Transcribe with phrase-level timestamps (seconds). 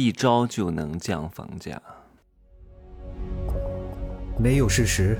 [0.00, 1.78] 一招就能降房价。
[4.38, 5.18] 没有事实，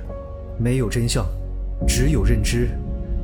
[0.59, 1.27] 没有真相，
[1.87, 2.71] 只有认知，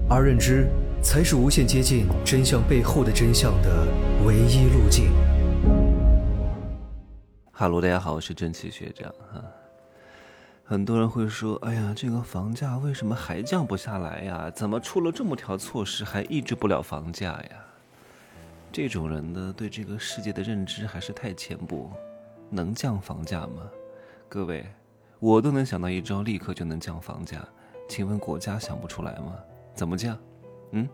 [0.06, 0.68] 而认知
[1.02, 3.86] 才是无限接近真相背后的真相的
[4.26, 5.10] 唯一路径。
[7.52, 9.42] 哈喽，大家好，我是正奇学长哈。
[10.62, 14.50] 很多人会说：“哎呀，这个房价为什么还降不下来呀？
[14.50, 17.50] 怎么出了这么条措施还抑制不了房价呀？”
[18.76, 21.90] 这种人呢，对这个世界的认知还是太浅薄。
[22.50, 23.62] 能降房价吗？
[24.28, 24.66] 各位，
[25.18, 27.42] 我都能想到一招，立刻就能降房价。
[27.88, 29.34] 请问国家想不出来吗？
[29.74, 30.18] 怎么降？
[30.72, 30.86] 嗯，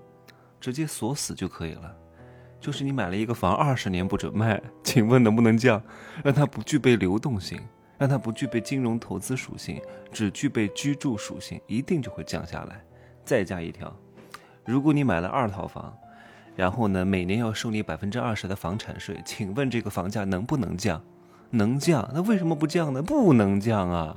[0.60, 1.92] 直接锁死就可以了。
[2.60, 5.82] 就是你买了一个房，二十年不准卖，请问能不能降？
[6.22, 7.60] 让它不具备流动性，
[7.98, 12.80] 让它不具备金融投资属性，只具备居住属性，一定就会降下来。
[13.24, 13.92] 再加一条，
[14.64, 15.92] 如果你买了二套房。
[16.54, 21.02] 然后呢，每年要收你百分之二十的房产税，请问这个房价能不能降？
[21.50, 23.02] 能降，那为什么不降呢？
[23.02, 24.16] 不能降啊！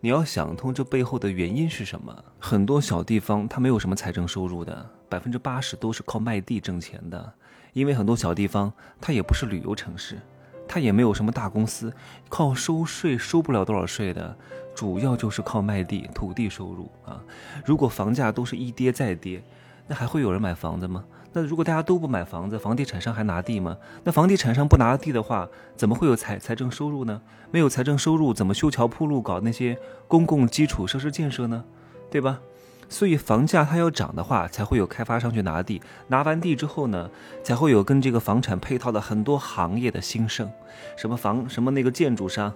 [0.00, 2.24] 你要想通这背后的原因是什么？
[2.38, 7.32] 很多小地方它没有什么财政收入的，百分之八十都是靠卖地挣钱的。
[7.72, 10.20] 因为很多小地方它也不是旅游城市，
[10.68, 11.92] 它也没有什么大公司，
[12.28, 14.36] 靠收税收不了多少税的，
[14.74, 17.22] 主要就是靠卖地土地收入啊。
[17.64, 19.42] 如果房价都是一跌再跌，
[19.86, 21.04] 那还会有人买房子吗？
[21.32, 23.76] 那如果大家都不买房子，房地产商还拿地吗？
[24.04, 27.22] 那房地产商不拿地的话，怎么会有财财政收入呢？
[27.50, 31.64] 没有财政收入，怎么修桥铺路、搞那些公共基础设施建设呢？
[32.10, 32.40] 对吧？
[32.88, 37.08] 所以房价它要涨的话，才会有开发商去拿地，拿完地之后呢，
[37.42, 40.50] 才会有跟这个房产配套的很多行业的兴盛，
[40.96, 42.52] 什么房什么那个建筑商。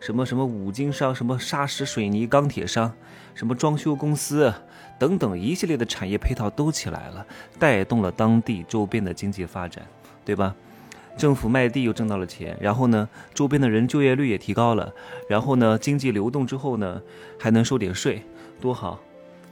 [0.00, 2.92] 什么什么五金商，什么砂石水泥钢铁商，
[3.34, 4.52] 什么装修公司
[4.98, 7.26] 等等一系列的产业配套都起来了，
[7.58, 9.84] 带动了当地周边的经济发展，
[10.24, 10.54] 对吧？
[11.16, 14.92] 政府卖地又挣到了钱，然后呢，周边的人就业率也提高了，
[15.28, 17.00] 然后呢，经济流动之后呢，
[17.40, 18.22] 还能收点税，
[18.60, 19.00] 多好，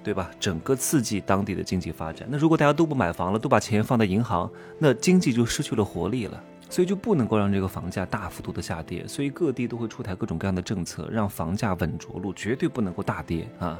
[0.02, 0.30] 对吧？
[0.38, 2.28] 整个刺激当地的经济发展。
[2.30, 6.44] 那如果大家都不买房了，都把钱放在银行，那经济就失去了活力了。
[6.68, 13.78] 所以就不能够让这个房价大幅度的下跌，所以各地都会出台各种各样的政策，让房价稳着陆，绝对不能够大跌啊！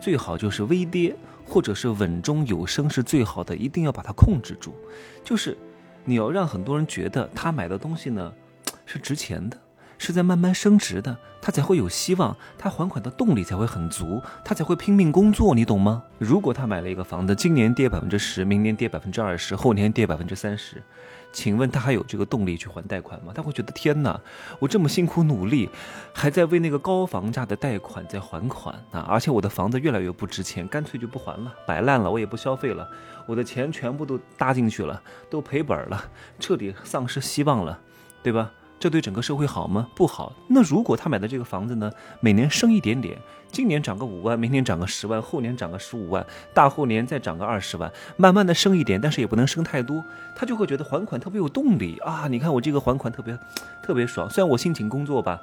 [0.00, 1.14] 最好就是微跌，
[1.46, 4.74] 或者是稳中有升是最好的，一定要把它控制住。
[5.22, 5.56] 就是
[6.04, 8.32] 你要让很多人觉得他买的东西呢
[8.84, 9.56] 是值钱的，
[10.02, 16.02] 是在慢慢升值的，他才会有希望，他还款的动力才会很足，他才会拼命工作，你懂吗？
[16.18, 20.82] 如果他买了一个房子，今年跌百分之十，明年跌百分之二十，后年跌百分之三十。
[21.32, 23.32] 请问他还有这个动力去还贷款吗？
[23.34, 24.20] 他会觉得天哪，
[24.58, 25.70] 我这么辛苦努力，
[26.12, 29.06] 还在为那个高房价的贷款在还款啊！
[29.08, 32.86] 而且我的房子越来越不值钱，干脆就不还了，摆烂了，我也不消费了，
[33.26, 36.04] 我的钱全部都搭进去了，都赔本了，
[36.38, 37.78] 彻底丧失希望了，
[38.22, 38.50] 对吧？
[38.82, 39.86] 这对整个社会好吗？
[39.94, 40.32] 不好。
[40.48, 41.88] 那如果他买的这个房子呢，
[42.18, 43.16] 每年升一点点，
[43.52, 50.04] 今年涨个五万，明年涨个十万，后年涨个十五万，大后年再涨个二十万，慢慢的升一点，但是也不能升太多，
[50.34, 52.26] 他就会觉得还款特别有动力啊！
[52.28, 53.38] 你看我这个还款特别
[53.80, 55.40] 特别爽，虽然我辛勤工作吧。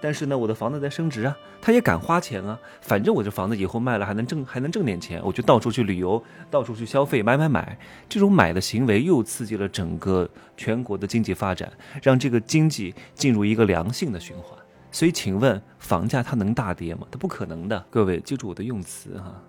[0.00, 2.58] 但是呢，我的房子在升值啊，他也敢花钱啊。
[2.80, 7.78] 反正我这房子以后卖了还能挣，还能挣点钱，我就到处去旅游，到处去消费，买买买。
[8.08, 11.72] 这种买的行为又刺激了整个全国的经济发展，
[12.02, 14.58] 让这个经济进入一个良性的循环。
[14.90, 17.06] 所以，请问房价它能大跌吗？
[17.10, 17.84] 它不可能的。
[17.90, 19.42] 各位记住我的用词哈，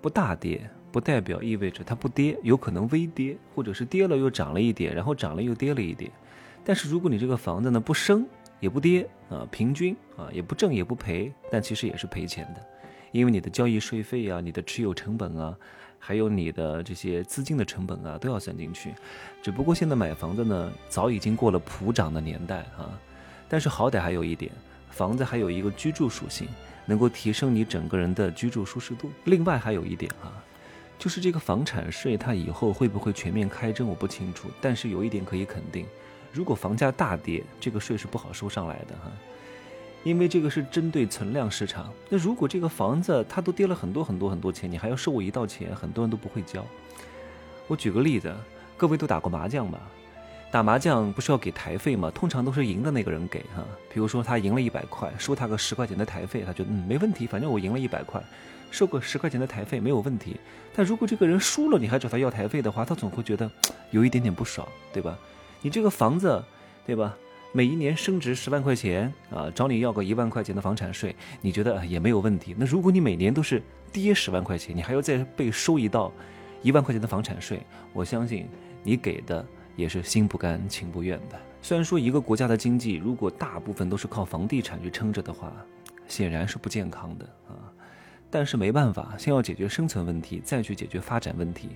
[0.00, 6.10] 不大跌不代表意味着它不跌，有可能微跌，或者是跌了又涨了一点，然后涨了又跌了一点。
[6.64, 8.26] 但是如果你这个房子呢不升，
[8.60, 12.66] 也不跌啊，平均啊，也不挣也不赔，但其实也是赔钱的，
[13.12, 15.56] 因为你的交易税费啊，你的持有成本啊，
[15.98, 18.94] 还有你的这些资金的成本啊，都要算进去。
[19.42, 22.98] 只不过现在买房子呢，早已经过了普涨的年代啊，
[23.48, 24.50] 但是好歹还有一点，
[24.90, 26.48] 房子还有一个居住属性，
[26.84, 29.10] 能够提升你整个人的居住舒适度。
[29.24, 30.32] 另外还有一点啊，
[30.98, 35.86] 就是这个房产税它以后会不会全面开征，我不清楚，但是有一点可以肯定。
[36.32, 39.10] 如果房价大跌，这个税是不好收上来的哈，
[40.04, 41.92] 因为这个是针对存量市场。
[42.08, 46.64] 那如果这个房子它都跌了很多很多很多钱，你还要收我一道钱，很多人都不会交。
[47.66, 48.34] 我举个例子，
[48.76, 49.80] 各位都打过麻将吧？
[50.50, 52.10] 打麻将不是要给台费吗？
[52.10, 53.62] 通常都是赢的那个人给哈。
[53.92, 58.22] 比如说他赢了一百块，收他个十块钱的台费，他觉得嗯没问题，反正我赢了一百块，
[58.70, 60.36] 收个十块钱的台费没有问题。
[60.74, 63.50] 但如果这个人输了，你还找他要台费的话，他总会觉得
[63.90, 65.18] 有一点点不爽，对吧？
[65.60, 66.42] 你这个房子，
[66.86, 67.16] 对吧？
[67.52, 72.54] 每一年升值十万块钱啊，找你要个一万块钱的房产税，你觉得也没有问题。
[72.58, 76.12] 那如果你每年都是跌十万块钱，你还要再被收一道
[76.62, 77.60] 一万块钱的房产税，
[77.94, 78.46] 我相信
[78.82, 79.44] 你给的
[79.76, 81.40] 也是心不甘情不愿的。
[81.62, 85.50] 虽然说一个国家的经济如果大部分都是靠房地产去撑着的话，
[86.06, 87.72] 显然是不健康的啊。
[88.30, 91.70] 但是没办法，先要解决生存问题，再去解决发展问题。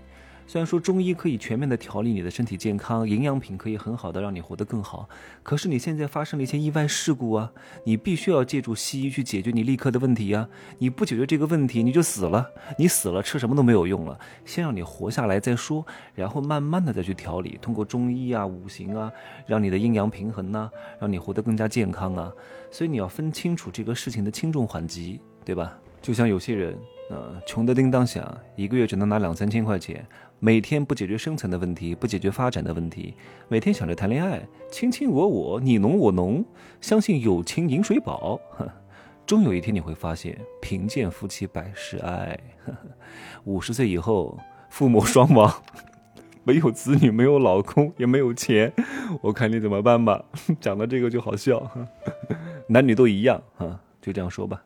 [0.46, 5.08] 虽然说中医可以全面的调理你的身体健康，营养品可以很好的让你活得更好，
[5.42, 7.50] 可是你现在发生了一些意外事故啊，
[7.84, 10.46] 你必须要借助西医去解决你立刻的问题呀。
[10.78, 14.18] 你不解决这个问题，你就死了，你死了吃什么都没有用了。
[14.44, 19.10] 先让你活下来再说，然后慢慢的再去调理，通过中医啊、五行啊，
[19.46, 22.32] 让你的阴阳平衡呐，让你活得更加健康啊。
[22.70, 25.78] 所以你要分清楚这个事情的轻重缓急，对吧？
[26.00, 26.76] 就像有些人，
[27.12, 28.26] 呃，穷得叮当响，
[28.56, 30.03] 一个月只能拿两三千块钱。
[30.38, 33.14] 每天不解决生存的问题，不解决发展的问题，
[33.49, 36.43] 每天想着谈恋爱，卿卿我我，你侬我侬，
[36.81, 38.41] 相信友情饮水饱，
[39.26, 42.41] 终有一天你会发现，贫贱夫妻百事哀。
[43.44, 44.38] 五十岁以后，
[44.70, 45.53] 父母双亡，
[46.44, 48.73] 没有子女，没有老公，也没有钱，
[49.20, 50.25] 我看你怎么办吧。
[50.59, 51.70] 讲到这个就好笑，
[52.69, 54.64] 男女都一样，哈，就这样说吧。